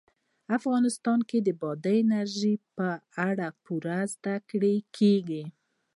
افغانستان 0.57 1.19
کې 1.29 1.37
د 1.41 1.49
بادي 1.61 1.97
انرژي 2.03 2.53
په 2.75 2.87
اړه 3.29 3.47
پوره 3.63 3.99
زده 4.13 4.35
کړه 4.49 4.73
کېږي. 4.97 5.43